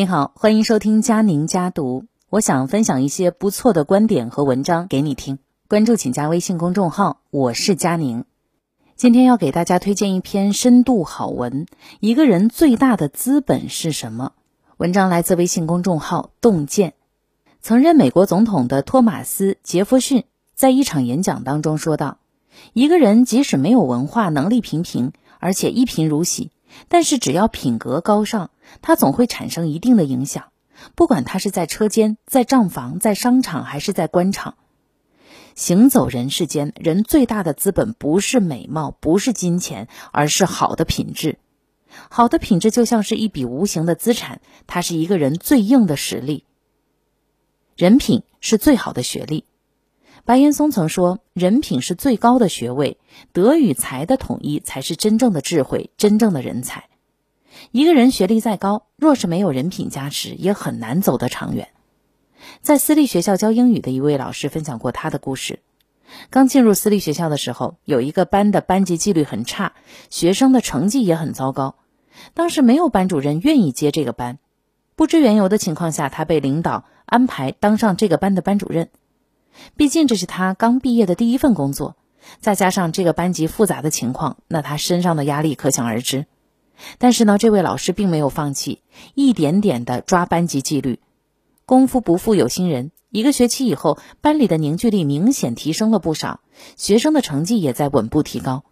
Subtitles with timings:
[0.00, 2.06] 您好，欢迎收听佳宁家读。
[2.30, 5.38] 我想分享一些不错的观点和文章给你听。
[5.68, 8.24] 关注请加微信公众号，我是佳宁。
[8.96, 11.66] 今天要给大家推荐一篇深度好文：
[12.00, 14.32] 一个人最大的资本是什么？
[14.78, 16.94] 文章来自微信公众号洞见。
[17.60, 20.24] 曾任美国总统的托马斯·杰弗逊
[20.54, 22.16] 在一场演讲当中说道
[22.72, 26.50] ：“一个人即使没有文化，能力平平，而且一贫如洗。”
[26.88, 28.50] 但是只要品格高尚，
[28.82, 30.52] 他总会产生一定的影响。
[30.94, 34.54] 不管他是在车间、在账房、在商场，还是在官场，
[35.54, 41.38] 行走人世间，人最大的资本不是美貌，不是金钱，而是好的品质。
[42.08, 46.44] 好的品质就像是一笔无形的资产，它是一个人最硬的实力。
[47.76, 49.44] 人品是最好的学历。
[50.30, 52.98] 白岩松曾说：“人品是最高的学位，
[53.32, 56.84] 德与才的统一才是真正的智慧，真正的人才。
[57.72, 61.70] 一个人学历再高，若是没有人品加持，也很难走得长远。”
[62.62, 65.58] 在私立学校教英语的一位老师分享过他的故事：
[66.30, 69.72] 刚进入私立学校的时候，有一个班的班级纪律很差，
[70.10, 71.74] 学生的成绩也很糟糕。
[72.34, 74.38] 当时没有班主任愿意接这个班，
[74.94, 78.90] 不知缘由的情况下，他被领导安排当上这个班的班主任。
[79.76, 81.96] 毕竟这是他刚毕业的第一份工作，
[82.40, 86.26] 再加上这个班级复杂的情况，那他身上的压力可想而知。
[86.98, 88.80] 但是呢，这位老师并没有放弃，
[89.14, 91.00] 一点点的抓班级纪律。
[91.66, 96.40] 功夫不负有心人，一个学期以后，班里的凝聚力明显提升了不少，
[96.76, 98.64] 学生的成绩也在稳步提高。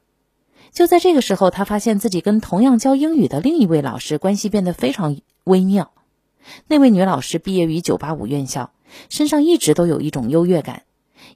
[0.72, 5.92] 就在这个时候，他发现自己跟同样教英语的另一位老师关系变得非常微妙。
[6.66, 8.70] 那位女老师毕业于985院校。
[9.08, 10.82] 身上一直都有一种优越感，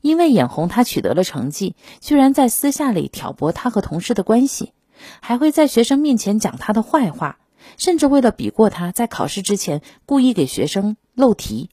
[0.01, 4.73] 因为眼红他取得了成绩，居然在私下里挑拨他和同事的关系，
[5.21, 7.39] 还会在学生面前讲他的坏话，
[7.77, 11.71] 甚至为了比过他，在考试之前故意给学生漏题。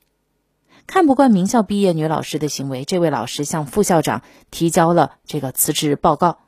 [0.88, 6.40] 看不惯名校毕业女老师的行为，这位老师向副校长提交了这个辞职报告。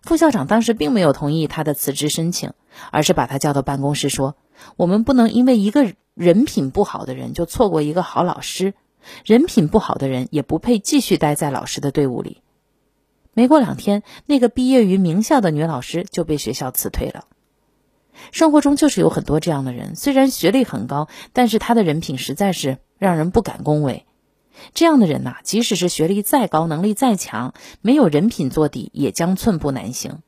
[0.00, 2.54] 副校长当时并没有同意他的辞职申请，
[2.90, 4.36] 而是把他叫到办公室说
[4.76, 8.74] ：“我们不能因为一个。”人品不好的人就错过一个好老师，
[9.24, 12.40] 人品不好的人也不配继续待在老师的队伍里。
[13.32, 17.26] 没过两天，那个毕业于名校的女老师就被学校辞退了。
[18.30, 24.06] 生活中就是有很多这样的人，虽然学历很高，但是他的人品实在是让人不敢恭维。
[24.72, 30.22] 这样的人呐，即使是学历再高，能力再强，没有人品做底，也将寸步难行。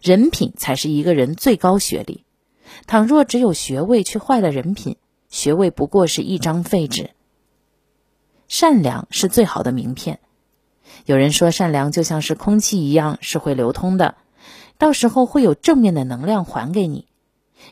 [0.00, 2.24] 人品才是一个人最高学历。
[2.86, 4.96] 倘若只有学位却坏了人品，
[5.28, 7.10] 学位不过是一张废纸。
[8.48, 10.18] 善良是最好的名片。
[11.06, 14.16] 有人说，善良就像是空气一样，是会流通的，
[14.76, 17.06] 到时候会有正面的能量还给你。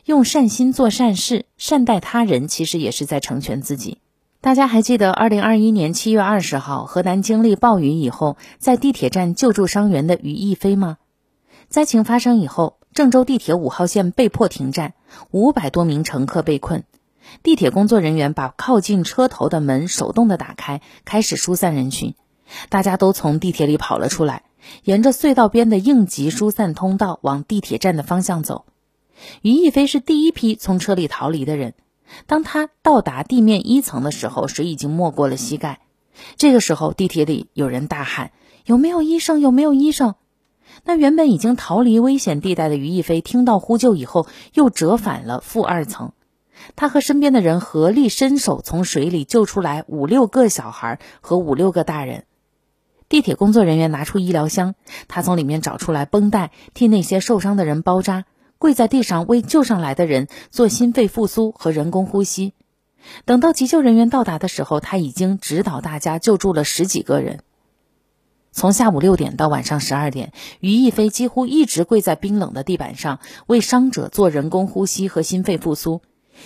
[0.05, 3.97] 用善心做善事，善待他人，其实也是在成全自己。
[4.39, 10.97] 大家还记得二零二一年七月二十号，河南经历暴雨以后，在地铁站救助伤员的于亦飞吗？
[11.67, 12.78] 灾情发生以后。
[12.93, 14.93] 郑州地铁五号线被迫停站，
[15.31, 16.83] 五百多名乘客被困。
[17.43, 22.15] 地铁工作人员把靠近车头的门手动的打开，开始疏散人群。
[22.69, 24.43] 大家都从地铁里跑了出来，
[24.83, 28.65] 沿着隧道边的应急疏散通道往地铁站的方向走。
[29.41, 31.75] 于亦飞是第一批从车里逃离的人。
[32.25, 35.79] 当他到达地面一层的时候，水已经没过了膝盖。
[36.37, 38.31] 这个时候，地铁里有人大喊
[38.65, 39.39] ：“有没有医生？
[39.39, 40.15] 有没有医生？”
[40.83, 46.13] 那原本已经逃离危险地带的于亦飞，听到呼救以后，又折返了负二层。
[46.75, 52.25] 他和身边的人合力伸手从水里救出来五六个小孩和五六个大人。
[53.07, 54.75] 地铁工作人员拿出医疗箱，
[55.07, 58.25] 他从里面找出来绷带，替那些受伤的人包扎，
[58.57, 62.53] 跪在地上为救上来的人做心肺复苏和人工呼吸。
[63.25, 67.39] 等到急救人员到达的时候，他已经指导大家救助了十几个人。
[68.51, 76.01] 从下午六点到晚上十二点，于亦飞几乎一直跪在冰冷的地板上，为伤者做人工呼吸和心肺复苏。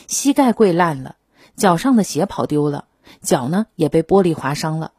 [0.08, 1.16] 膝盖跪烂了，
[1.56, 2.86] 脚上的鞋跑丢了，
[3.22, 4.92] 脚呢也被玻璃划伤了。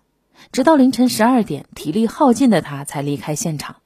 [0.51, 3.77] 直到凌晨十二点，体力耗尽的他才离开现场。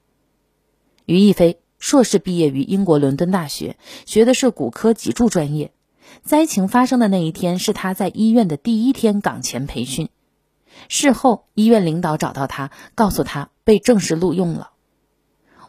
[1.05, 3.77] 于亦飞硕士毕业于英国伦敦大学，
[4.07, 5.73] 学的是骨科脊柱专业。
[6.23, 10.09] 灾情发生的那一天是他在医院的第一天岗前培训。
[10.89, 14.71] 事后，医院领导找到他，告诉他被正式录用了。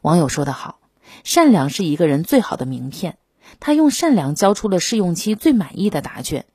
[0.01, 0.79] 网友说得好
[1.23, 3.17] ：“善良是一个人最好的名片。”
[3.59, 6.45] 他用善良交出了试用期最满意的答卷。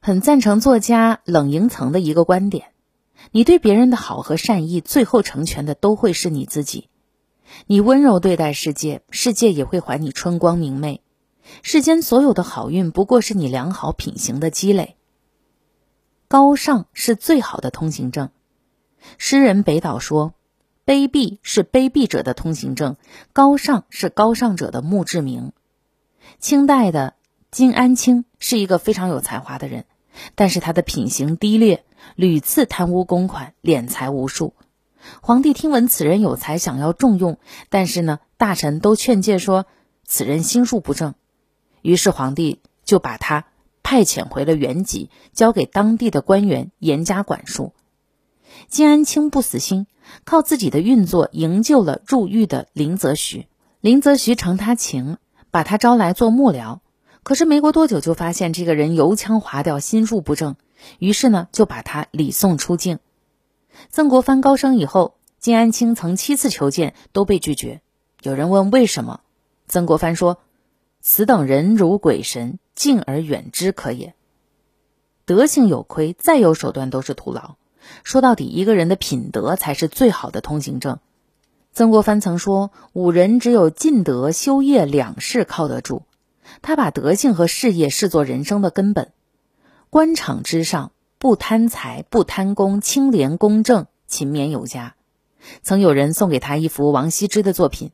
[0.00, 2.68] 很赞成作家冷莹层的一个观点：
[3.32, 6.88] 你对别人的好和善意，最后成全的都会是你自己。
[7.66, 11.02] 你温柔对待世界，世界也会还你春光明媚。
[11.62, 14.96] 世间所有的好运，不过是你良好品行的积累。
[16.28, 18.28] 高尚是最好的通行证。
[19.16, 20.34] 诗人北岛说
[20.84, 22.96] ：“卑鄙是卑鄙者的通行证，
[23.32, 25.52] 高尚是高尚者的墓志铭。”
[26.38, 27.14] 清代的
[27.50, 29.86] 金安清是一个非常有才华的人，
[30.34, 34.52] 但是他的品行低劣，屡次贪污公款，敛财无数。
[35.22, 37.38] 皇帝听闻此人有才，想要重用，
[37.70, 39.64] 但是呢，大臣都劝诫说
[40.04, 41.14] 此人心术不正，
[41.80, 43.46] 于是皇帝就把他
[43.90, 47.72] 派遣回了原籍，交给当地的官员严加管束。
[48.68, 49.86] 金安清不死心，
[50.26, 53.46] 靠自己的运作营救了入狱的林则徐。
[53.80, 55.16] 林则徐承他情，
[55.50, 56.80] 把他招来做幕僚。
[57.22, 60.56] 可是没过多久，就发现这个人油腔滑调，心术不正，
[60.98, 62.98] 于是呢，就把他礼送出境。
[63.88, 67.80] 曾国藩高升以后，金安清曾七次求见，都被拒绝。
[68.20, 69.20] 有人问为什么，
[69.66, 70.40] 曾国藩说
[71.00, 74.14] ：“此等人如鬼神，敬而远之可也。
[75.24, 77.56] 德性有亏，再有手段都是徒劳。
[78.04, 81.00] 说到底，一个人的品德才是最好的通行证。”
[81.74, 86.04] 曾国藩曾说：“五人只有尽德修业两事靠得住。”
[86.62, 89.10] 他把德性和事业视作人生的根本。
[89.90, 90.92] 官场之上。
[91.20, 94.94] 不贪财，不贪功，清廉公正，勤勉有加。
[95.64, 97.90] 曾有人送给他一幅王羲之的作品，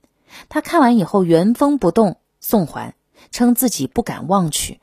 [0.51, 2.95] 他看完以后原封不动送还，
[3.31, 4.81] 称自己不敢忘取。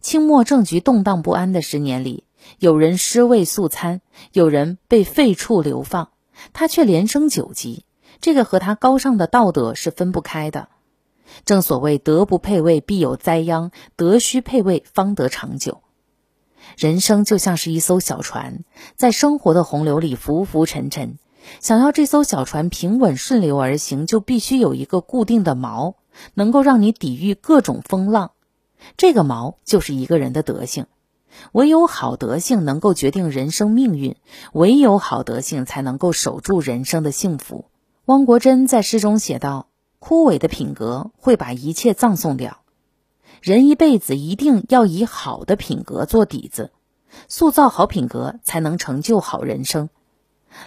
[0.00, 2.24] 清末政局动荡不安的十年里，
[2.58, 4.00] 有人尸位素餐，
[4.32, 6.10] 有人被废黜流放，
[6.52, 7.84] 他却连升九级，
[8.20, 10.68] 这个和他高尚的道德是分不开的。
[11.44, 15.82] 正所谓德不配位，必有灾殃；德须配位，方得长久。
[16.76, 18.64] 人生就像是一艘小船，
[18.96, 21.18] 在生活的洪流里浮浮沉沉。
[21.60, 25.94] 想要这艘小船平稳顺流而行，就必须有一个固定的锚，
[26.34, 28.32] 能够让你抵御各种风浪。
[28.96, 30.86] 这个毛就是一个人的德性。
[31.50, 34.16] 唯有好德性能够决定人生命运，
[34.52, 37.64] 唯有好德性才能够守住人生的幸福。
[38.04, 39.66] 汪国真在诗中写道
[39.98, 42.58] ：“枯萎的品格会把一切葬送掉。”
[43.42, 46.70] 人一辈子一定要以好的品格做底子，
[47.28, 49.88] 塑造好品格，才能成就好人生。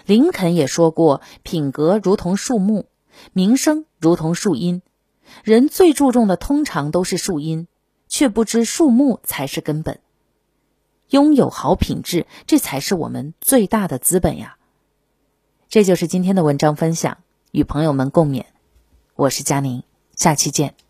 [0.04, 2.86] 林肯也说过：“品格如同树木，
[3.32, 4.82] 名声如同树荫。
[5.44, 7.68] 人最注重的通常都是树荫，
[8.08, 10.00] 却不知树木才是根本。
[11.10, 14.56] 拥有好品质，这才是我们最大的资本呀！”
[15.68, 17.18] 这就是今天的文章分享，
[17.50, 18.44] 与朋友们共勉。
[19.14, 19.82] 我是佳宁，
[20.16, 20.87] 下期见。